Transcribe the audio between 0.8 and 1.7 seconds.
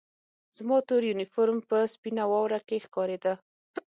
تور یونیفورم